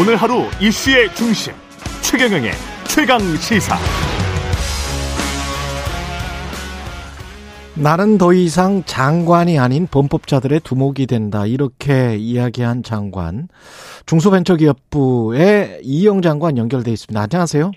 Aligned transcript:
오늘 0.00 0.16
하루 0.16 0.44
이슈의 0.62 1.10
중심 1.14 1.52
최경영의 2.00 2.52
최강 2.88 3.18
시사. 3.18 3.76
나는 7.76 8.16
더 8.16 8.32
이상 8.32 8.82
장관이 8.84 9.58
아닌 9.58 9.86
범법자들의 9.86 10.60
두목이 10.60 11.06
된다. 11.06 11.44
이렇게 11.44 12.16
이야기한 12.16 12.82
장관. 12.82 13.48
중소벤처기업부의 14.06 15.80
이영 15.82 16.22
장관 16.22 16.56
연결돼 16.56 16.90
있습니다. 16.92 17.20
안녕하세요. 17.20 17.70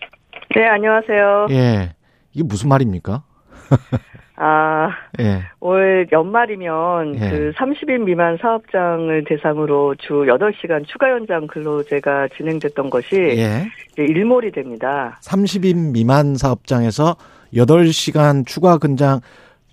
네, 0.55 0.65
안녕하세요. 0.65 1.47
예. 1.49 1.93
이게 2.31 2.43
무슨 2.43 2.69
말입니까? 2.69 3.23
아, 4.36 4.89
예. 5.20 5.43
올 5.59 6.07
연말이면 6.12 7.16
예. 7.16 7.30
그 7.30 7.52
30인 7.55 8.04
미만 8.04 8.38
사업장을 8.41 9.23
대상으로 9.27 9.94
주 9.99 10.26
8시간 10.26 10.85
추가 10.88 11.12
연장 11.12 11.45
근로제가 11.45 12.30
진행됐던 12.35 12.90
것이 12.90 13.16
예. 13.16 13.68
이제 13.91 14.04
일몰이 14.04 14.52
됩니다. 14.52 15.20
30인 15.21 15.91
미만 15.91 16.35
사업장에서 16.35 17.16
8시간 17.54 18.45
추가 18.48 18.77
근장 18.80 19.21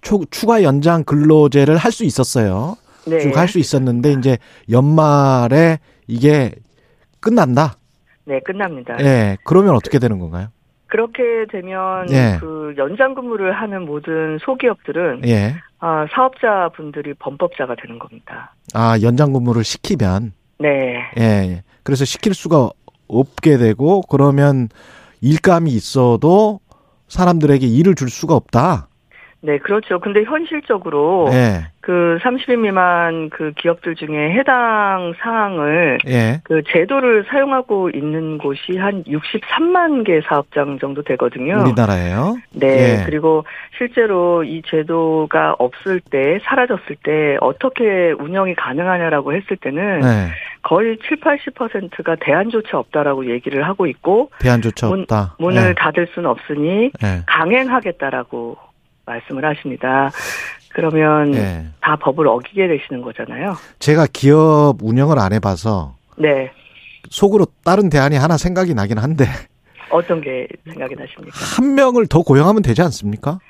초, 0.03 0.25
추가 0.31 0.63
연장 0.63 1.05
근로제를 1.05 1.77
할 1.79 1.91
수 1.91 2.05
있었어요. 2.05 2.77
네. 3.07 3.19
쭉 3.21 3.37
할 3.37 3.49
수 3.49 3.59
있었는데 3.59 4.13
이제 4.13 4.37
연말에 4.71 5.79
이게 6.07 6.53
끝난다. 7.21 7.77
네, 8.27 8.41
끝납니다. 8.41 8.97
예. 9.01 9.39
그러면 9.45 9.75
어떻게 9.75 9.99
되는 9.99 10.19
건가요? 10.19 10.49
그렇게 10.91 11.47
되면 11.51 12.11
예. 12.11 12.37
그 12.41 12.75
연장 12.77 13.15
근무를 13.15 13.53
하는 13.53 13.87
모든 13.87 14.39
소기업들은 14.39 15.23
예. 15.27 15.55
아, 15.79 16.07
사업자분들이 16.13 17.15
범법자가 17.15 17.77
되는 17.81 17.99
겁니다. 17.99 18.55
아, 18.75 18.99
연장 19.03 19.33
근무를 19.33 19.65
시키면 19.65 20.33
네. 20.59 20.97
예. 21.19 21.63
그래서 21.83 22.05
시킬 22.05 22.35
수가 22.35 22.71
없게 23.09 23.57
되고 23.57 24.03
그러면 24.03 24.69
일감이 25.23 25.71
있어도 25.71 26.61
사람들에게 27.09 27.67
일을 27.67 27.95
줄 27.95 28.11
수가 28.11 28.35
없다. 28.35 28.89
네, 29.43 29.57
그렇죠. 29.59 29.99
근데 30.01 30.23
현실적으로 30.25 31.29
예. 31.33 31.67
그 31.81 32.19
30인 32.23 32.59
미만 32.59 33.31
그 33.31 33.53
기업들 33.57 33.95
중에 33.95 34.33
해당 34.33 35.15
사항을 35.19 35.99
예. 36.09 36.41
그 36.45 36.63
제도를 36.69 37.25
사용하고 37.27 37.89
있는 37.91 38.37
곳이 38.37 38.77
한 38.77 39.03
63만 39.05 40.05
개 40.05 40.21
사업장 40.29 40.79
정도 40.79 41.03
되거든요. 41.03 41.63
우리나라에요. 41.63 42.37
네. 42.55 42.67
예. 43.01 43.05
그리고 43.07 43.45
실제로 43.79 44.45
이 44.45 44.61
제도가 44.67 45.57
없을 45.59 46.01
때, 46.11 46.39
사라졌을 46.45 46.97
때 47.03 47.39
어떻게 47.41 48.13
운영이 48.19 48.55
가능하냐라고 48.57 49.33
했을 49.33 49.57
때는 49.57 50.03
예. 50.05 50.29
거의 50.63 50.99
7, 51.09 51.19
80%가 51.21 52.17
대안조차 52.21 52.79
없다라고 52.79 53.31
얘기를 53.31 53.67
하고 53.67 53.87
있고 53.87 54.31
대안조차 54.41 54.89
문- 54.89 55.01
없다. 55.01 55.37
문을 55.39 55.71
예. 55.71 55.75
닫을 55.75 56.09
수는 56.13 56.29
없으니 56.29 56.91
예. 57.03 57.23
강행하겠다라고 57.27 58.59
말씀을 59.11 59.45
하십니다. 59.45 60.11
그러면 60.73 61.35
예. 61.35 61.65
다 61.81 61.97
법을 61.97 62.29
어기게 62.29 62.69
되시는 62.69 63.03
거잖아요. 63.03 63.55
제가 63.81 64.07
기업 64.13 64.77
운영을 64.83 65.19
안 65.19 65.33
해봐서 65.33 65.97
네. 66.17 66.51
속으로 67.09 67.47
다른 67.65 67.91
대안이 67.91 68.17
하나 68.17 68.37
생각이 68.37 68.73
나긴 68.75 68.99
한데 68.99 69.25
어떤 69.91 70.21
게 70.21 70.47
생각이 70.65 70.95
나십니까? 70.95 71.37
한 71.57 71.75
명을 71.75 72.07
더 72.07 72.23
고용하면 72.23 72.63
되지 72.63 72.83
않습니까? 72.83 73.41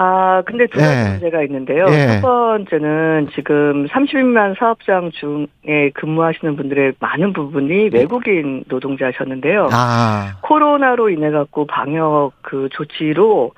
아, 0.00 0.42
근데 0.46 0.68
두 0.68 0.78
가지 0.78 0.96
예. 0.96 1.10
문제가 1.10 1.42
있는데요. 1.42 1.86
예. 1.88 2.20
첫 2.20 2.20
번째는 2.20 3.30
지금 3.34 3.88
30만 3.88 4.56
사업장 4.56 5.10
중에 5.10 5.90
근무하시는 5.94 6.54
분들의 6.54 6.92
많은 7.00 7.32
부분이 7.32 7.90
외국인 7.92 8.62
노동자셨는데요. 8.68 9.70
아, 9.72 10.36
코로나로 10.42 11.10
인해 11.10 11.32
갖고 11.32 11.66
방역 11.66 12.30
그 12.42 12.68
조치로 12.70 13.50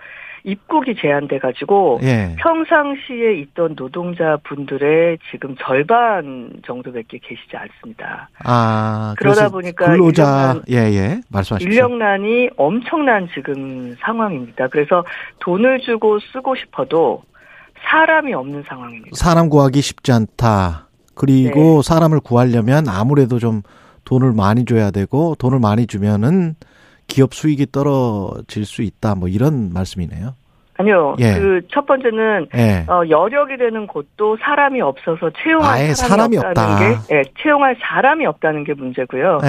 입국이 0.44 0.94
제한돼 1.00 1.38
가지고 1.38 2.00
예. 2.02 2.34
평상시에 2.38 3.34
있던 3.40 3.76
노동자 3.76 4.38
분들의 4.44 5.18
지금 5.30 5.54
절반 5.58 6.50
정도밖에 6.66 7.18
계시지 7.22 7.56
않습니다. 7.56 8.28
아, 8.44 9.14
그러다 9.18 9.48
보니까 9.50 9.86
근로자 9.86 10.54
인력난- 10.54 10.62
예, 10.70 10.76
예. 10.94 11.20
말씀하십시오. 11.28 11.70
인력난이 11.70 12.50
엄청난 12.56 13.28
지금 13.34 13.94
상황입니다. 14.00 14.68
그래서 14.68 15.04
돈을 15.40 15.80
주고 15.80 16.18
쓰고 16.32 16.54
싶어도 16.56 17.22
사람이 17.90 18.32
없는 18.34 18.64
상황입니다. 18.68 19.10
사람 19.14 19.48
구하기 19.48 19.80
쉽지 19.80 20.12
않다. 20.12 20.88
그리고 21.14 21.82
네. 21.82 21.88
사람을 21.88 22.20
구하려면 22.20 22.88
아무래도 22.88 23.38
좀 23.38 23.62
돈을 24.04 24.32
많이 24.32 24.64
줘야 24.64 24.90
되고 24.90 25.34
돈을 25.38 25.58
많이 25.60 25.86
주면은 25.86 26.54
기업 27.10 27.34
수익이 27.34 27.66
떨어질 27.72 28.64
수 28.64 28.82
있다. 28.82 29.16
뭐 29.16 29.28
이런 29.28 29.72
말씀이네요. 29.74 30.34
아니요. 30.78 31.14
예. 31.18 31.34
그첫 31.34 31.84
번째는 31.84 32.46
예. 32.54 32.86
어, 32.88 33.02
여력이 33.06 33.58
되는 33.58 33.86
곳도 33.86 34.38
사람이 34.40 34.80
없어서 34.80 35.30
채용할 35.42 35.74
아예 35.74 35.92
사람이, 35.92 36.34
사람이 36.34 36.38
없다는 36.38 36.72
없다. 36.72 36.78
게 37.06 37.14
예, 37.16 37.22
채용할 37.42 37.76
사람이 37.82 38.24
없다는 38.24 38.64
게 38.64 38.72
문제고요. 38.72 39.40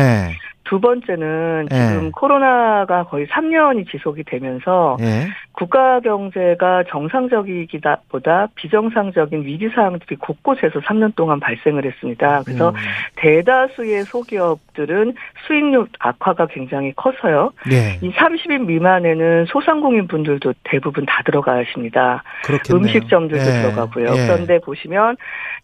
예. 0.62 0.72
두 0.72 0.80
번째는 0.80 1.68
예. 1.72 1.76
지금 1.76 2.12
코로나가 2.12 3.04
거의 3.04 3.28
3년이 3.28 3.90
지속이 3.90 4.24
되면서 4.24 4.98
예. 5.02 5.28
국가 5.54 6.00
경제가 6.00 6.86
정상적이기다 6.90 8.02
보다 8.10 8.48
비정상적인 8.56 9.44
위기 9.44 9.70
사항들이 9.70 10.16
곳곳에서 10.16 10.80
3년 10.80 11.16
동안 11.16 11.40
발생을 11.40 11.86
했습니다. 11.86 12.42
그래서 12.46 12.70
음. 12.70 12.76
대다수의 13.18 14.04
소기업들은 14.04 15.14
수익률 15.46 15.88
악화가 16.00 16.48
굉장히 16.48 16.94
커서요. 16.96 17.52
예. 17.72 18.00
이 18.02 18.12
30인 18.12 18.66
미만에는 18.66 19.46
소상공인 19.46 20.08
분들도 20.08 20.54
대부분 20.64 21.06
다 21.06 21.22
들어가십니다. 21.26 22.24
그렇겠네요. 22.46 22.82
음식점들도 22.82 23.44
예. 23.44 23.62
들어가고요. 23.62 24.06
예. 24.06 24.28
그런데 24.28 24.60
보시면 24.60 25.18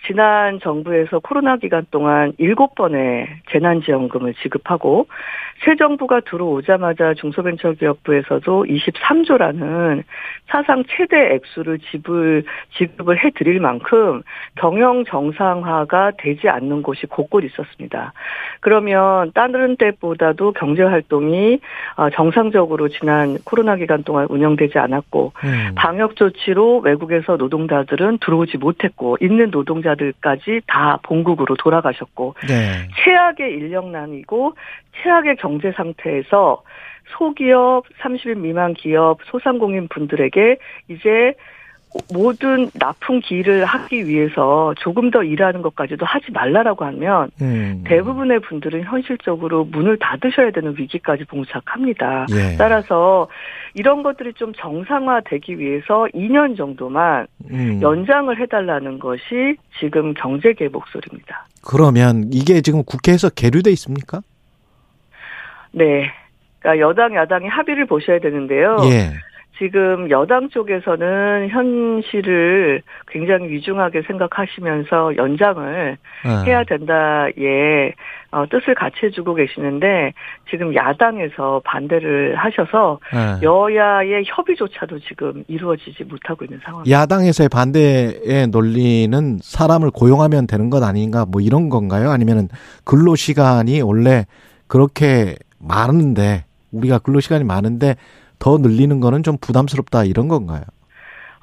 지난 0.05 0.59
정부에서 0.59 1.19
코로나 1.19 1.57
기간 1.57 1.85
동안 1.91 2.33
7번의 2.39 3.27
재난지원금을 3.51 4.35
지급하고 4.35 4.86
새 5.65 5.75
정부가 5.75 6.21
들어오자마자 6.21 7.13
중소벤처기업부에서도 7.15 8.65
23조라는 8.65 10.03
사상 10.47 10.83
최대 10.87 11.33
액수를 11.33 11.79
지불, 11.79 12.43
지급을 12.77 13.23
해드릴 13.23 13.59
만큼 13.59 14.21
경영 14.55 15.03
정상화가 15.05 16.11
되지 16.19 16.47
않는 16.47 16.83
곳이 16.83 17.05
곳곳 17.07 17.43
있었습니다. 17.43 18.13
그러면 18.61 19.31
다른 19.33 19.75
때보다도 19.77 20.53
경제 20.53 20.83
활동이 20.83 21.59
어, 21.95 22.09
정상적으로 22.11 22.87
지난 22.89 23.37
코로나 23.43 23.75
기간 23.75 24.03
동안 24.03 24.27
운영되지 24.29 24.77
않았고 24.77 25.33
음. 25.43 25.75
방역 25.75 26.15
조치로 26.15 26.79
외국에서 26.79 27.35
노동자들은 27.35 28.19
들어오지 28.19 28.57
못했고 28.57 29.17
있는 29.21 29.49
노동자들까지 29.49 30.61
다 30.67 30.99
본국으로 31.03 31.55
돌아가셨고 31.55 32.35
네. 32.47 32.87
최악의 33.03 33.53
인력난이고 33.53 34.53
최악의 35.01 35.37
경제 35.37 35.71
상태에서 35.71 36.63
소기업, 37.17 37.85
30인 38.01 38.39
미만 38.39 38.73
기업, 38.73 39.19
소상공인 39.25 39.87
분들에게 39.87 40.57
이제 40.89 41.33
모든 42.13 42.69
납품 42.73 43.21
기일을 43.21 43.65
하기 43.65 44.07
위해서 44.07 44.73
조금 44.79 45.09
더 45.09 45.23
일하는 45.23 45.61
것까지도 45.61 46.05
하지 46.05 46.31
말라라고 46.31 46.85
하면 46.85 47.29
음. 47.41 47.83
대부분의 47.87 48.39
분들은 48.41 48.83
현실적으로 48.83 49.65
문을 49.65 49.97
닫으셔야 49.97 50.51
되는 50.51 50.75
위기까지 50.77 51.23
봉착합니다. 51.25 52.27
예. 52.31 52.57
따라서 52.57 53.27
이런 53.73 54.03
것들이 54.03 54.33
좀 54.33 54.53
정상화되기 54.53 55.59
위해서 55.59 56.07
2년 56.13 56.57
정도만 56.57 57.27
음. 57.51 57.79
연장을 57.81 58.37
해달라는 58.39 58.99
것이 58.99 59.55
지금 59.79 60.13
경제계 60.13 60.67
목소리입니다. 60.69 61.47
그러면 61.65 62.29
이게 62.31 62.61
지금 62.61 62.83
국회에서 62.83 63.29
계류돼 63.29 63.71
있습니까? 63.71 64.21
네. 65.77 66.11
그러니까 66.59 66.85
여당, 66.85 67.15
야당이 67.15 67.47
합의를 67.47 67.85
보셔야 67.85 68.19
되는데요. 68.19 68.77
예. 68.91 69.13
지금 69.57 70.09
여당 70.11 70.49
쪽에서는 70.49 71.49
현실을 71.49 72.81
굉장히 73.07 73.49
위중하게 73.49 74.03
생각하시면서 74.03 75.17
연장을 75.17 75.97
어. 76.25 76.43
해야 76.45 76.63
된다의 76.63 77.93
어, 78.29 78.45
뜻을 78.49 78.75
같이 78.75 78.97
해주고 79.03 79.33
계시는데 79.35 80.13
지금 80.49 80.75
야당에서 80.75 81.61
반대를 81.63 82.35
하셔서 82.35 82.99
예. 83.15 83.41
여야의 83.41 84.25
협의조차도 84.27 84.99
지금 84.99 85.43
이루어지지 85.47 86.03
못하고 86.03 86.45
있는 86.45 86.59
상황입니다. 86.63 86.99
야당에서의 86.99 87.49
반대의 87.49 88.47
논리는 88.51 89.37
사람을 89.41 89.89
고용하면 89.91 90.45
되는 90.45 90.69
것 90.69 90.83
아닌가 90.83 91.25
뭐 91.25 91.41
이런 91.41 91.69
건가요? 91.69 92.11
아니면은 92.11 92.47
근로 92.83 93.15
시간이 93.15 93.81
원래 93.81 94.25
그렇게 94.67 95.35
많은데 95.67 96.45
우리가 96.71 96.99
근로 96.99 97.19
시간이 97.19 97.43
많은데 97.43 97.95
더 98.39 98.57
늘리는 98.57 98.99
거는 98.99 99.23
좀 99.23 99.37
부담스럽다 99.39 100.03
이런 100.03 100.27
건가요? 100.27 100.61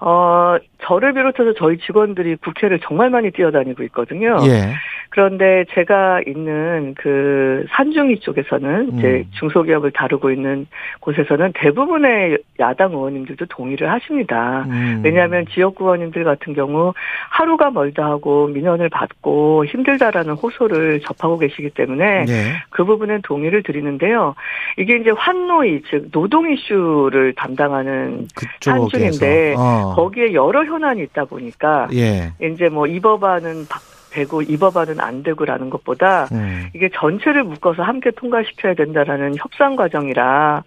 어, 0.00 0.56
저를 0.86 1.14
비롯해서 1.14 1.54
저희 1.58 1.78
직원들이 1.78 2.36
국회를 2.36 2.80
정말 2.86 3.10
많이 3.10 3.30
뛰어다니고 3.30 3.82
있거든요. 3.84 4.36
예. 4.46 4.74
그런데 5.14 5.64
제가 5.74 6.22
있는 6.26 6.92
그 6.98 7.64
산중이 7.70 8.18
쪽에서는 8.18 8.98
이제 8.98 9.06
음. 9.06 9.24
중소기업을 9.38 9.92
다루고 9.92 10.32
있는 10.32 10.66
곳에서는 10.98 11.52
대부분의 11.54 12.38
야당 12.58 12.90
의원님들도 12.90 13.46
동의를 13.46 13.92
하십니다. 13.92 14.64
음. 14.68 15.02
왜냐하면 15.04 15.46
지역구 15.54 15.84
의원님들 15.84 16.24
같은 16.24 16.52
경우 16.54 16.92
하루가 17.30 17.70
멀다 17.70 18.06
하고 18.06 18.48
민원을 18.48 18.88
받고 18.88 19.66
힘들다라는 19.66 20.34
호소를 20.34 20.98
접하고 21.02 21.38
계시기 21.38 21.70
때문에 21.70 22.24
예. 22.28 22.34
그 22.70 22.84
부분은 22.84 23.22
동의를 23.22 23.62
드리는데요. 23.62 24.34
이게 24.78 24.96
이제 24.96 25.10
환노이 25.10 25.82
즉 25.90 26.10
노동 26.10 26.50
이슈를 26.52 27.34
담당하는 27.36 28.26
한중인데 28.66 29.54
어. 29.56 29.92
거기에 29.94 30.32
여러 30.32 30.64
현안이 30.64 31.02
있다 31.04 31.26
보니까 31.26 31.86
예. 31.94 32.32
이제 32.44 32.68
뭐 32.68 32.84
이 32.88 32.98
법안은 32.98 33.68
바- 33.68 33.78
되고 34.14 34.42
이 34.42 34.56
법안은 34.56 35.00
안 35.00 35.22
되고라는 35.22 35.70
것보다 35.70 36.28
음. 36.32 36.68
이게 36.74 36.88
전체를 36.94 37.44
묶어서 37.44 37.82
함께 37.82 38.10
통과시켜야 38.12 38.74
된다라는 38.74 39.34
협상 39.36 39.76
과정이라 39.76 40.62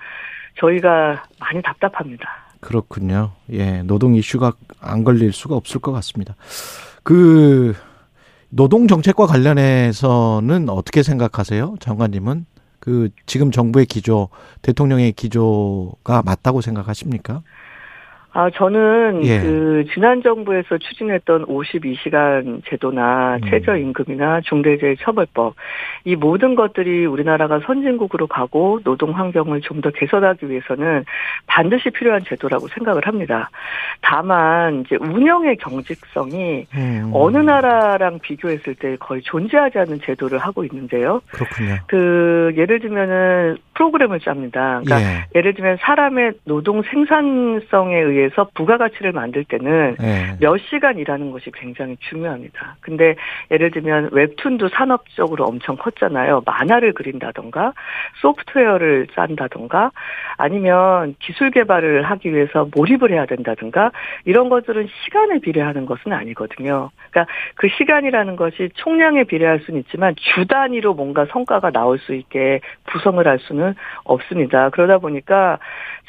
저희가 0.59 1.23
많이 1.39 1.61
답답합니다. 1.61 2.27
그렇군요. 2.59 3.31
예, 3.51 3.81
노동 3.83 4.15
이슈가 4.15 4.53
안 4.81 5.03
걸릴 5.03 5.31
수가 5.31 5.55
없을 5.55 5.79
것 5.79 5.91
같습니다. 5.93 6.35
그 7.03 7.73
노동 8.49 8.87
정책과 8.87 9.25
관련해서는 9.25 10.69
어떻게 10.69 11.03
생각하세요, 11.03 11.75
장관님은? 11.79 12.45
그 12.79 13.09
지금 13.25 13.51
정부의 13.51 13.85
기조, 13.85 14.29
대통령의 14.61 15.11
기조가 15.13 16.23
맞다고 16.23 16.61
생각하십니까? 16.61 17.41
아, 18.37 18.51
저는 18.51 19.25
예. 19.25 19.39
그 19.39 19.85
지난 19.95 20.21
정부에서 20.21 20.77
추진했던 20.77 21.47
52시간 21.47 22.61
제도나 22.69 23.37
음. 23.37 23.49
최저임금이나 23.49 24.41
중대재해처벌법 24.41 25.55
이 26.05 26.15
모든 26.15 26.53
것들이 26.53 27.07
우리나라가 27.07 27.59
선진국으로 27.61 28.27
가고 28.27 28.79
노동 28.83 29.17
환경을 29.17 29.61
좀 29.61 29.77
더 29.81 29.91
개선하기 29.91 30.49
위해서는 30.49 31.05
반드시 31.45 31.91
필요한 31.91 32.23
제도라고 32.23 32.67
생각을 32.67 33.05
합니다. 33.05 33.49
다만 34.09 34.85
이제 34.85 34.95
운영의 34.95 35.57
경직성이 35.57 36.65
음. 36.73 37.11
어느 37.13 37.39
나라랑 37.39 38.19
비교했을 38.19 38.75
때 38.75 38.95
거의 39.01 39.21
존재하지 39.21 39.79
않는 39.79 39.99
제도를 39.99 40.37
하고 40.37 40.63
있는데요. 40.63 41.19
그렇군요. 41.29 41.75
그 41.87 42.53
예를 42.55 42.79
들면은 42.79 43.57
프로그램을 43.73 44.21
짭니다. 44.21 44.81
그러니까 44.85 45.01
예. 45.01 45.25
예를 45.35 45.53
들면 45.53 45.79
사람의 45.81 46.31
노동 46.45 46.83
생산성에 46.83 47.99
의해서 47.99 48.47
부가가치를 48.53 49.11
만들 49.11 49.43
때는 49.43 49.97
예. 50.01 50.37
몇 50.39 50.57
시간 50.69 50.97
일하는 50.97 51.31
것이 51.31 51.51
굉장히 51.53 51.97
중요합니다. 52.09 52.77
근데 52.79 53.15
예를 53.51 53.71
들면 53.71 54.11
웹툰도 54.13 54.69
산업적으로 54.69 55.43
엄청 55.43 55.75
컸잖아요. 55.75 56.43
만화를 56.45 56.93
그린다던가 56.93 57.73
소프트웨어를 58.21 59.07
짠다던가 59.13 59.91
아니면 60.37 61.15
기술 61.19 61.51
개발을 61.51 62.03
하기 62.03 62.33
위해서 62.33 62.69
몰입을 62.73 63.11
해야 63.11 63.25
된다든가 63.25 63.91
이런 64.25 64.49
것들은 64.49 64.87
시간에 65.03 65.39
비례하는 65.39 65.85
것은 65.85 66.11
아니거든요. 66.13 66.89
그러니까 67.11 67.31
그 67.55 67.67
시간이라는 67.77 68.35
것이 68.35 68.69
총량에 68.75 69.25
비례할 69.25 69.59
수는 69.61 69.81
있지만 69.81 70.15
주 70.17 70.45
단위로 70.45 70.93
뭔가 70.93 71.25
성과가 71.25 71.71
나올 71.71 71.99
수 71.99 72.13
있게 72.13 72.61
구성을 72.91 73.25
할 73.27 73.39
수는 73.39 73.75
없습니다. 74.03 74.69
그러다 74.69 74.97
보니까 74.99 75.59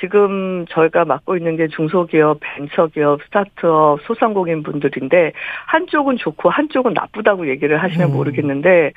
지금 0.01 0.65
저희가 0.69 1.05
맡고 1.05 1.37
있는 1.37 1.57
게 1.57 1.69
중소기업, 1.69 2.39
벤처기업, 2.41 3.23
스타트업, 3.25 4.01
소상공인 4.03 4.63
분들인데 4.63 5.33
한쪽은 5.67 6.19
좋고 6.19 6.51
한쪽은 6.51 6.95
나쁘다고 6.95 7.49
얘기를 7.49 7.83
하시면 7.83 8.11
음. 8.11 8.15
모르겠는데 8.15 8.93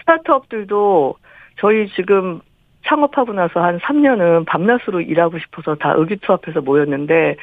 스타트업들도 0.00 1.14
저희 1.56 1.88
지금 1.88 2.40
창업하고 2.86 3.32
나서 3.32 3.60
한 3.62 3.78
3년은 3.78 4.46
밤낮으로 4.46 5.00
일하고 5.00 5.38
싶어서 5.38 5.74
다 5.74 5.94
의기투합해서 5.96 6.60
모였는데 6.60 7.36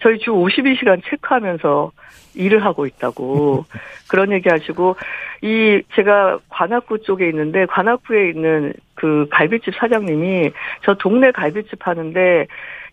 저희 0.00 0.18
주 0.18 0.30
52시간 0.30 1.02
체크하면서 1.04 1.92
일을 2.34 2.64
하고 2.64 2.86
있다고 2.86 3.64
그런 4.08 4.32
얘기 4.32 4.48
하시고 4.48 4.96
이 5.42 5.82
제가 5.94 6.38
관악구 6.48 7.02
쪽에 7.02 7.28
있는데 7.28 7.66
관악구에 7.66 8.30
있는 8.30 8.72
그 8.94 9.26
갈비집 9.30 9.74
사장님이 9.76 10.50
저 10.84 10.94
동네 10.94 11.30
갈비집 11.30 11.86
하는데 11.86 12.46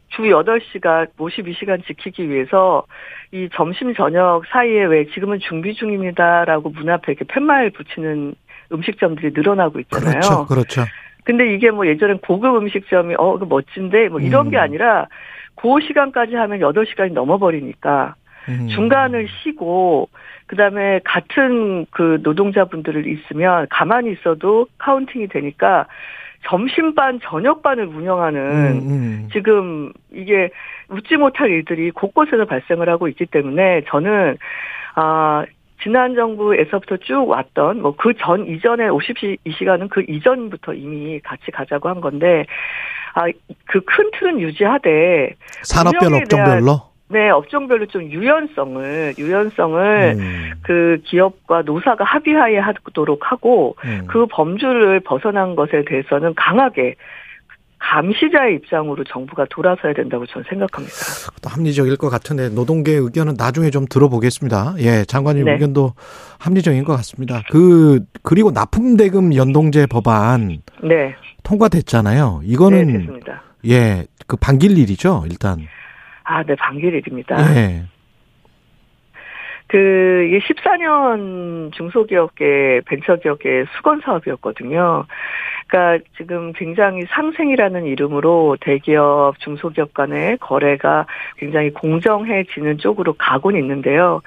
주 0.10 0.24
8시간 0.24 1.08
52시간 1.18 1.86
지키기 1.86 2.30
위해서 2.30 2.84
이 3.32 3.48
점심 3.54 3.94
저녁 3.94 4.44
사이에 4.52 4.84
왜 4.84 5.06
지금은 5.06 5.40
준비 5.40 5.74
중입니다라고 5.74 6.70
문 6.70 6.90
앞에 6.90 7.14
이렇게 7.14 7.26
팻말 7.26 7.70
붙이는 7.70 8.36
음식점들이 8.74 9.32
늘어나고 9.34 9.80
있잖아요. 9.82 10.20
그렇죠. 10.20 10.46
그렇죠. 10.46 10.82
근데 11.24 11.54
이게 11.54 11.72
뭐 11.72 11.88
예전엔 11.88 12.20
고급 12.20 12.56
음식점이 12.56 13.16
어, 13.18 13.38
그 13.38 13.46
멋진데 13.46 14.10
뭐 14.10 14.20
이런 14.20 14.50
게 14.50 14.58
음. 14.58 14.62
아니라 14.62 15.08
그 15.56 15.68
시간까지 15.82 16.36
하면 16.36 16.60
8시간이 16.60 17.14
넘어버리니까 17.14 18.16
음. 18.50 18.68
중간을 18.70 19.28
쉬고 19.44 20.10
그다음에 20.48 21.00
같은 21.04 21.86
그 21.92 22.20
노동자분들을 22.24 23.08
있으면 23.08 23.68
가만히 23.70 24.12
있어도 24.12 24.68
카운팅이 24.80 25.28
되니까 25.28 25.88
점심반 26.44 27.20
저녁반을 27.22 27.86
운영하는 27.86 28.42
음, 28.42 28.90
음. 28.90 29.30
지금 29.32 29.94
이게 30.12 30.50
웃지 30.90 31.16
못할 31.16 31.50
일들이 31.50 31.92
곳곳에서 31.92 32.46
발생을 32.46 32.90
하고 32.90 33.08
있기 33.08 33.28
때문에 33.28 33.84
저는 33.88 34.38
아 34.96 35.46
지난 35.84 36.16
정부에서부터 36.16 36.98
쭉 36.98 37.28
왔던 37.28 37.82
뭐 37.82 37.94
그 37.94 38.14
전 38.14 38.46
이전에 38.48 38.88
52시간은 38.90 39.90
그 39.90 40.04
이전부터 40.08 40.74
이미 40.74 41.20
같이 41.20 41.52
가자고 41.52 41.90
한 41.90 42.02
건데 42.02 42.46
아 43.14 43.26
그 43.66 43.82
큰 43.82 44.10
틀은 44.14 44.40
유지하되 44.40 45.36
산업별 45.64 46.14
업종별로 46.14 46.82
네 47.10 47.30
업종별로 47.30 47.86
좀 47.88 48.04
유연성을 48.04 49.16
유연성을 49.18 50.16
음. 50.18 50.52
그 50.64 50.98
기업과 51.04 51.64
노사가 51.64 52.06
합의하에 52.06 52.58
하도록 52.58 53.20
하고 53.32 53.76
음. 53.84 54.06
그 54.08 54.26
범주를 54.28 55.02
벗어난 55.02 55.56
것에 55.56 55.84
대해서는 55.86 56.34
강하게 56.36 56.96
감시자의 57.82 58.56
입장으로 58.56 59.04
정부가 59.04 59.46
돌아서야 59.50 59.94
된다고 59.94 60.26
저는 60.28 60.46
생각합니다. 60.48 60.96
또 61.42 61.50
합리적일 61.50 61.98
것 61.98 62.10
같은데 62.10 62.50
노동계 62.50 62.94
의견은 62.94 63.34
나중에 63.38 63.72
좀 63.72 63.86
들어보겠습니다. 63.90 64.76
예, 64.80 65.04
장관님 65.04 65.46
네. 65.46 65.54
의견도 65.54 65.94
합리적인 66.40 66.84
것 66.84 66.96
같습니다. 66.98 67.42
그 67.50 68.00
그리고 68.22 68.52
납품대금 68.52 69.36
연동제 69.36 69.88
법안 69.88 70.62
네, 70.84 71.16
통과됐잖아요. 71.44 72.42
네 72.44 72.48
이거는 72.48 73.00
됐습니다. 73.00 73.42
예, 73.68 74.06
그 74.28 74.38
반길 74.38 74.78
일이죠, 74.78 75.24
일단. 75.30 75.60
아, 76.24 76.44
네 76.44 76.56
반길 76.56 76.94
일입니다. 76.94 77.36
예. 77.56 77.84
그 79.68 80.28
이게 80.28 80.40
14년 80.40 81.74
중소기업계 81.74 82.82
벤처기업계 82.86 83.66
수건 83.76 84.02
사업이었거든요. 84.04 85.06
그러니까 85.72 86.04
지금 86.18 86.52
굉장히 86.52 87.06
상생이라는 87.10 87.86
이름으로 87.86 88.58
대기업 88.60 89.40
중소기업 89.40 89.94
간의 89.94 90.38
거래가 90.40 91.06
굉장히 91.38 91.70
공정해지는 91.72 92.78
쪽으로 92.78 93.14
가고는 93.14 93.58
있는데요. 93.62 94.22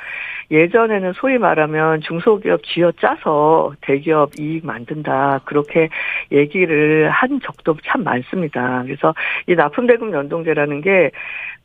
예전에는 0.51 1.13
소위 1.15 1.37
말하면 1.39 2.01
중소기업 2.01 2.63
쥐어 2.65 2.93
짜서 2.93 3.73
대기업 3.83 4.39
이익 4.39 4.65
만든다 4.67 5.41
그렇게 5.45 5.89
얘기를 6.33 7.11
한 7.11 7.41
적도 7.43 7.77
참 7.85 8.03
많습니다. 8.05 8.83
그래서 8.85 9.15
이 9.47 9.55
납품대금 9.55 10.13
연동제라는 10.13 10.81
게 10.81 11.11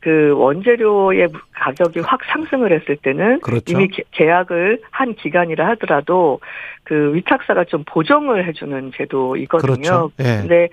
그 0.00 0.32
원재료의 0.34 1.28
가격이 1.52 2.00
확 2.00 2.20
상승을 2.24 2.72
했을 2.72 2.96
때는 2.96 3.40
그렇죠. 3.40 3.64
이미 3.72 3.86
계- 3.88 4.02
계약을 4.12 4.80
한 4.90 5.14
기간이라 5.14 5.68
하더라도 5.70 6.40
그 6.84 7.14
위탁사가 7.14 7.64
좀 7.64 7.84
보정을 7.86 8.46
해주는 8.46 8.92
제도이거든요. 8.96 9.69
그렇죠. 9.72 10.10
예. 10.20 10.40
근데 10.40 10.68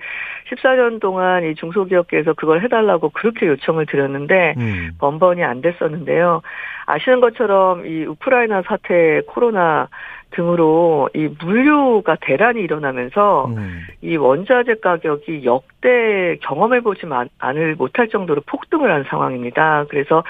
14년 0.50 1.00
동안 1.00 1.44
이 1.44 1.54
중소기업계에서 1.54 2.34
그걸 2.34 2.62
해달라고 2.62 3.10
그렇게 3.10 3.46
요청을 3.46 3.86
드렸는데 3.86 4.54
음. 4.56 4.90
번번이 4.98 5.44
안 5.44 5.60
됐었는데요. 5.60 6.42
아시는 6.86 7.20
것처럼 7.20 7.86
이 7.86 8.04
우크라이나 8.06 8.62
사태, 8.66 9.20
코로나 9.26 9.88
등으로 10.30 11.08
이 11.14 11.28
물류가 11.40 12.16
대란이 12.20 12.60
일어나면서 12.60 13.46
음. 13.46 13.80
이 14.02 14.16
원자재 14.16 14.76
가격이 14.82 15.44
역대 15.44 16.36
경험해 16.42 16.80
보지 16.80 17.02
않을 17.38 17.76
못할 17.76 18.08
정도로 18.08 18.42
폭등을 18.46 18.90
한 18.90 19.04
상황입니다. 19.04 19.86
그래서 19.88 20.24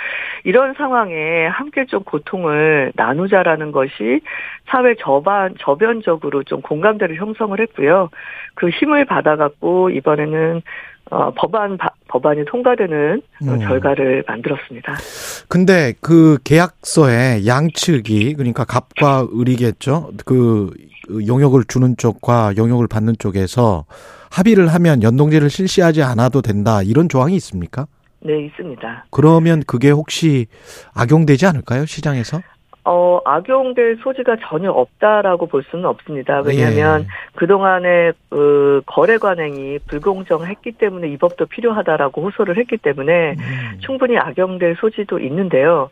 이런 0.45 0.75
상황에 0.75 1.47
함께 1.47 1.85
좀 1.87 2.05
고통을 2.05 2.93
나누자라는 2.95 3.73
것이 3.73 4.21
사회 4.67 4.95
저반, 4.95 5.55
저변적으로 5.59 6.43
좀 6.45 6.61
공감대를 6.63 7.17
형성을 7.17 7.59
했고요. 7.59 8.11
그 8.55 8.69
힘을 8.69 9.05
받아갖고 9.05 9.91
이번에는 9.91 10.63
어, 11.11 11.33
법안 11.35 11.77
바, 11.79 11.89
법안이 12.09 12.45
통과되는 12.47 13.23
어, 13.43 13.45
음. 13.45 13.59
결과를 13.59 14.25
만들었습니다. 14.27 14.95
근데 15.49 15.95
그 16.01 16.39
계약서에 16.45 17.47
양측이 17.47 18.35
그러니까 18.35 18.65
갑과 18.65 19.29
을이겠죠. 19.35 20.13
그 20.25 20.71
용역을 21.27 21.65
주는 21.69 21.97
쪽과 21.97 22.55
용역을 22.57 22.87
받는 22.89 23.15
쪽에서 23.19 23.85
합의를 24.31 24.69
하면 24.69 25.03
연동제를 25.03 25.49
실시하지 25.49 26.03
않아도 26.03 26.43
된다 26.43 26.83
이런 26.83 27.09
조항이 27.09 27.35
있습니까? 27.37 27.87
네, 28.21 28.47
있습니다. 28.47 29.07
그러면 29.11 29.63
그게 29.67 29.91
혹시 29.91 30.47
악용되지 30.93 31.47
않을까요 31.47 31.87
시장에서? 31.87 32.43
어, 32.85 33.21
악용될 33.25 33.99
소지가 34.03 34.37
전혀 34.49 34.71
없다라고 34.71 35.47
볼 35.47 35.63
수는 35.71 35.85
없습니다. 35.85 36.41
왜냐하면 36.41 37.03
예. 37.03 37.07
그동안에 37.37 38.13
그 38.31 38.83
거래 38.87 39.19
관행이 39.19 39.81
불공정했기 39.89 40.73
때문에 40.73 41.09
이 41.09 41.17
법도 41.19 41.47
필요하다라고 41.47 42.23
호소를 42.23 42.57
했기 42.57 42.77
때문에 42.77 43.33
음. 43.33 43.79
충분히 43.81 44.17
악용될 44.17 44.77
소지도 44.81 45.19
있는데요. 45.19 45.91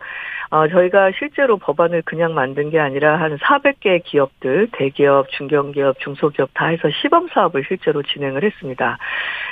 어, 0.50 0.68
저희가 0.68 1.10
실제로 1.18 1.56
법안을 1.56 2.02
그냥 2.02 2.34
만든 2.34 2.70
게 2.70 2.78
아니라 2.78 3.16
한 3.16 3.36
400개 3.36 4.02
기업들, 4.04 4.68
대기업, 4.72 5.30
중견기업, 5.30 5.98
중소기업 6.00 6.50
다 6.54 6.66
해서 6.66 6.88
시범 7.02 7.28
사업을 7.28 7.64
실제로 7.66 8.02
진행을 8.02 8.44
했습니다. 8.44 8.98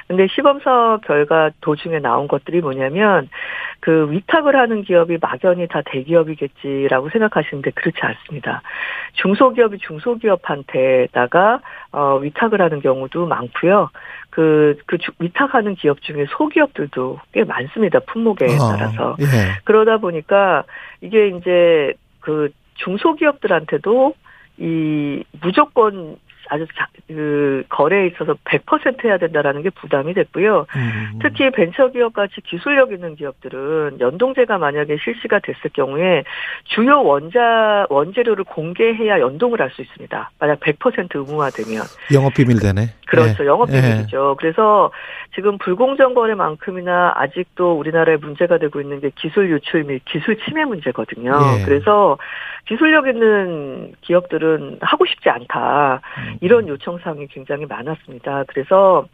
근데 0.07 0.27
시범 0.29 0.61
사업 0.61 1.03
결과 1.07 1.51
도중에 1.61 1.99
나온 1.99 2.29
것들이 2.29 2.61
뭐냐면 2.61 3.29
그 3.81 4.11
위탁을 4.11 4.57
하는 4.57 4.83
기업이 4.83 5.19
막연히 5.21 5.67
다 5.67 5.83
대기업이겠지라고 5.85 7.11
생각하시는데 7.11 7.73
그렇지 7.73 7.99
않습니다. 8.01 8.63
중소기업이 9.15 9.79
중소기업한테다가 9.79 11.61
어, 11.93 12.17
위탁을 12.17 12.61
하는 12.61 12.81
경우도 12.81 13.27
많고요. 13.27 13.91
그, 14.35 14.77
그 14.87 14.99
주- 14.99 15.13
위탁하는 15.21 15.77
기업 15.77 16.03
중에 16.03 16.27
소기업들도 16.37 17.21
꽤 17.33 17.45
많습니다. 17.45 18.01
품목에 18.01 18.47
아, 18.47 18.77
따라서. 18.77 19.17
예. 19.21 19.27
그러다 19.63 19.99
보니까 19.99 20.65
이게 21.01 21.29
이제 21.29 21.93
그 22.19 22.51
중소기업들한테도 22.75 24.15
이 24.59 25.23
무조건 25.41 26.17
아주 26.49 26.67
자, 26.77 26.87
그 27.07 27.65
거래에 27.69 28.07
있어서 28.09 28.35
100% 28.45 29.05
해야 29.05 29.19
된다라는 29.19 29.63
게 29.63 29.71
부담이 29.71 30.15
됐고요. 30.15 30.67
음. 30.77 31.19
특히 31.23 31.51
벤처기업 31.51 32.15
같이 32.15 32.41
기술력 32.43 32.93
있는 32.93 33.17
기업들은 33.17 33.99
연동제가 34.01 34.59
만약에 34.59 34.97
실시가 35.03 35.41
됐을 35.41 35.71
경우에 35.73 36.25
주요 36.65 37.03
원자 37.03 37.87
원재료를 37.91 38.45
공개해야 38.45 39.21
연동을 39.21 39.61
할 39.61 39.75
수 39.75 39.83
있습니다. 39.83 40.31
만약 40.39 40.61
100% 40.61 41.15
의무화되면 41.15 41.83
영업 42.15 42.35
비밀 42.35 42.59
되네. 42.61 42.95
그렇죠. 43.07 43.45
예. 43.45 43.47
영업 43.47 43.71
예. 43.71 43.81
비밀이죠. 43.81 44.37
그래서 44.39 44.91
지금 45.35 45.59
불공정 45.59 46.15
거래만큼이나 46.15 47.13
아직도 47.17 47.77
우리나라에 47.79 48.17
문제가 48.17 48.59
되고 48.59 48.81
있는 48.81 49.01
게 49.01 49.11
기술 49.15 49.51
유출 49.51 49.85
및 49.85 50.03
기술 50.05 50.39
침해 50.45 50.65
문제거든요. 50.65 51.33
예. 51.61 51.65
그래서 51.65 52.19
기술력 52.67 53.09
있는 53.09 53.93
기업들은 54.01 54.79
하고 54.81 55.05
싶지 55.07 55.29
않다. 55.29 56.01
음. 56.19 56.34
이런 56.41 56.69
요청 56.69 56.99
사항이 56.99 57.27
굉장히 57.29 57.67
많았습니다. 57.67 58.45
그래서 58.49 59.07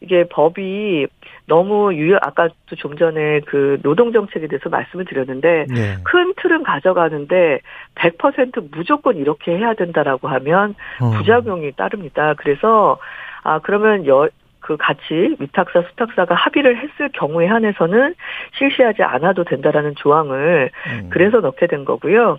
이게 0.00 0.24
법이 0.24 1.06
너무 1.46 1.94
유연 1.94 2.18
아까도 2.22 2.54
좀 2.76 2.96
전에 2.96 3.40
그 3.40 3.78
노동 3.82 4.12
정책에 4.12 4.46
대해서 4.46 4.68
말씀을 4.68 5.04
드렸는데 5.04 5.66
예. 5.76 5.96
큰 6.04 6.34
틀은 6.36 6.62
가져가는데 6.62 7.60
100% 7.94 8.70
무조건 8.72 9.16
이렇게 9.16 9.56
해야 9.56 9.74
된다라고 9.74 10.28
하면 10.28 10.74
어. 11.00 11.10
부작용이 11.10 11.72
따릅니다. 11.72 12.34
그래서 12.36 12.98
아 13.44 13.58
그러면 13.60 14.06
여, 14.06 14.28
그 14.62 14.76
같이 14.76 15.36
위탁사 15.38 15.82
수탁사가 15.82 16.34
합의를 16.34 16.76
했을 16.76 17.10
경우에 17.12 17.46
한해서는 17.46 18.14
실시하지 18.56 19.02
않아도 19.02 19.44
된다라는 19.44 19.96
조항을 19.96 20.70
음. 20.86 21.10
그래서 21.10 21.40
넣게 21.40 21.66
된 21.66 21.84
거고요. 21.84 22.38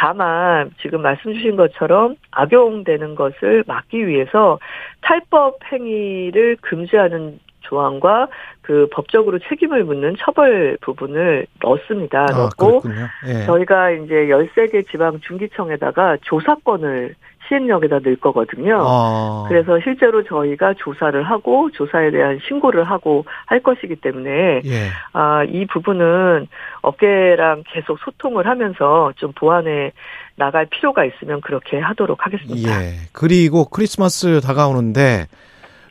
다만 0.00 0.70
지금 0.80 1.02
말씀 1.02 1.34
주신 1.34 1.56
것처럼 1.56 2.16
악용되는 2.30 3.14
것을 3.16 3.64
막기 3.66 4.06
위해서 4.06 4.58
탈법 5.02 5.58
행위를 5.70 6.56
금지하는 6.62 7.38
조항과 7.60 8.28
그 8.62 8.88
법적으로 8.92 9.38
책임을 9.48 9.84
묻는 9.84 10.16
처벌 10.18 10.76
부분을 10.80 11.46
넣었습니다. 11.62 12.26
아, 12.30 12.32
넣고. 12.32 12.82
예. 13.26 13.44
저희가 13.46 13.90
이제 13.90 14.28
13개 14.28 14.88
지방 14.90 15.20
중기청에다가 15.20 16.18
조사권을 16.22 17.14
시행령에다 17.50 17.98
넣을 18.04 18.16
거거든요. 18.16 18.78
아. 18.80 19.44
그래서 19.48 19.80
실제로 19.82 20.22
저희가 20.22 20.74
조사를 20.78 21.20
하고 21.22 21.70
조사에 21.72 22.10
대한 22.12 22.38
신고를 22.46 22.84
하고 22.84 23.24
할 23.46 23.60
것이기 23.60 23.96
때문에 23.96 24.62
예. 24.64 24.88
아, 25.12 25.44
이 25.44 25.66
부분은 25.66 26.46
업계랑 26.82 27.64
계속 27.66 27.98
소통을 27.98 28.46
하면서 28.46 29.12
좀 29.16 29.32
보완해 29.32 29.92
나갈 30.36 30.66
필요가 30.66 31.04
있으면 31.04 31.40
그렇게 31.40 31.78
하도록 31.78 32.24
하겠습니다. 32.24 32.84
예. 32.84 32.92
그리고 33.12 33.64
크리스마스 33.64 34.40
다가오는데 34.40 35.26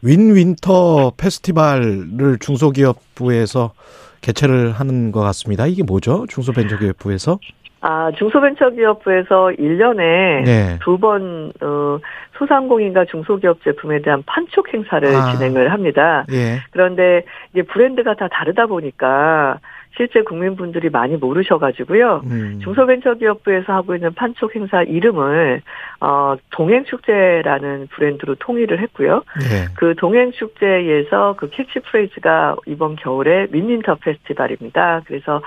윈윈터 0.03 1.13
페스티벌을 1.17 2.39
중소기업부에서 2.39 3.73
개최를 4.21 4.71
하는 4.71 5.11
것 5.11 5.21
같습니다. 5.21 5.65
이게 5.65 5.83
뭐죠? 5.83 6.25
중소벤처기업부에서? 6.27 7.39
아, 7.81 8.11
중소벤처기업부에서 8.17 9.51
1년에 9.57 10.43
네. 10.45 10.79
두 10.83 10.97
번, 10.97 11.53
어, 11.61 11.99
소상공인과 12.37 13.05
중소기업 13.05 13.63
제품에 13.63 14.01
대한 14.01 14.23
판촉 14.25 14.73
행사를 14.73 15.07
아. 15.15 15.31
진행을 15.31 15.71
합니다. 15.71 16.25
예. 16.31 16.59
그런데 16.71 17.23
이제 17.53 17.61
브랜드가 17.63 18.15
다 18.15 18.27
다르다 18.29 18.65
보니까 18.65 19.59
실제 19.99 20.21
국민분들이 20.21 20.89
많이 20.89 21.17
모르셔가지고요. 21.17 22.21
음. 22.23 22.59
중소벤처기업부에서 22.63 23.73
하고 23.73 23.95
있는 23.95 24.13
판촉 24.13 24.55
행사 24.55 24.81
이름을 24.81 25.61
어 25.99 26.35
동행축제라는 26.51 27.87
브랜드로 27.91 28.35
통일을 28.35 28.79
했고요. 28.79 29.23
예. 29.51 29.65
그 29.75 29.95
동행축제에서 29.97 31.35
그 31.37 31.49
캐치프레이즈가 31.49 32.55
이번 32.65 32.95
겨울에 32.95 33.47
Win 33.51 33.66
Winter 33.66 33.95
페스티벌입니다. 33.95 35.01
그래서 35.05 35.41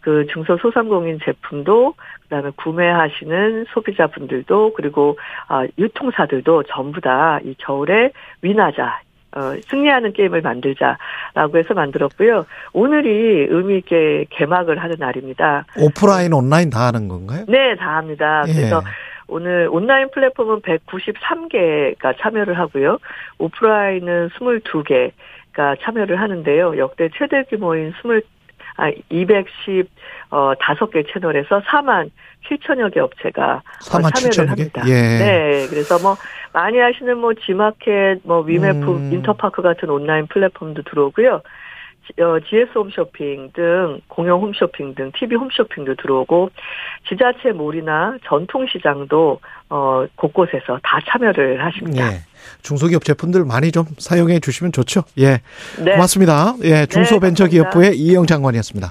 그 0.00 0.26
중소 0.32 0.56
소상공인 0.56 1.18
제품도 1.22 1.92
그다음에 2.22 2.52
구매하시는 2.56 3.66
소비자분들도 3.68 4.72
그리고 4.72 5.18
아 5.48 5.66
유통사들도 5.76 6.62
전부 6.62 7.02
다 7.02 7.38
이 7.44 7.54
겨울에 7.58 8.12
win하자 8.40 9.00
어, 9.32 9.54
승리하는 9.68 10.12
게임을 10.12 10.40
만들자라고 10.42 11.58
해서 11.58 11.74
만들었고요. 11.74 12.46
오늘이 12.72 13.46
의미 13.48 13.78
있게 13.78 14.26
개막을 14.30 14.78
하는 14.78 14.96
날입니다. 14.98 15.66
오프라인, 15.78 16.32
온라인 16.32 16.70
다 16.70 16.86
하는 16.86 17.08
건가요? 17.08 17.44
네, 17.48 17.76
다 17.76 17.96
합니다. 17.96 18.44
예. 18.48 18.52
그래서 18.52 18.82
오늘 19.28 19.68
온라인 19.70 20.10
플랫폼은 20.10 20.60
193개가 20.62 22.14
참여를 22.20 22.58
하고요. 22.58 22.98
오프라인은 23.38 24.30
22개가 24.30 25.76
참여를 25.80 26.20
하는데요. 26.20 26.76
역대 26.78 27.08
최대 27.16 27.44
규모인 27.44 27.92
20, 28.04 28.26
아, 28.76 28.90
210, 29.08 29.88
어, 30.30 30.52
5개 30.54 31.04
채널에서 31.12 31.60
4만 31.60 32.10
7천여 32.48 32.92
개 32.94 33.00
업체가 33.00 33.62
4만 33.82 34.06
어, 34.06 34.10
참여를 34.10 34.30
7천여 34.30 34.44
개? 34.44 34.48
합니다. 34.48 34.82
예. 34.86 34.92
네, 35.18 35.66
그래서 35.68 35.98
뭐 35.98 36.16
많이 36.52 36.78
하시는 36.78 37.16
뭐 37.18 37.34
지마켓, 37.34 38.20
뭐 38.24 38.40
위메프, 38.40 38.90
음. 38.90 39.12
인터파크 39.12 39.62
같은 39.62 39.90
온라인 39.90 40.26
플랫폼도 40.26 40.82
들어오고요. 40.82 41.42
지- 42.06 42.22
어, 42.22 42.38
GS 42.48 42.76
홈쇼핑 42.76 43.50
등 43.52 44.00
공영 44.08 44.40
홈쇼핑 44.40 44.94
등 44.94 45.12
TV 45.18 45.36
홈쇼핑도 45.36 45.94
들어오고 45.96 46.50
지자체 47.08 47.52
몰이나 47.52 48.16
전통시장도 48.26 49.40
어, 49.70 50.04
곳곳에서 50.16 50.78
다 50.82 50.98
참여를 51.08 51.64
하십니다. 51.64 52.12
예. 52.12 52.18
중소기업 52.62 53.04
제품들 53.04 53.44
많이 53.44 53.70
좀 53.70 53.84
사용해 53.98 54.40
주시면 54.40 54.72
좋죠. 54.72 55.02
예. 55.18 55.40
네, 55.84 55.92
고맙습니다. 55.92 56.54
예. 56.64 56.86
중소벤처기업부의 56.86 57.96
이영 57.96 58.26
장관이었습니다. 58.26 58.88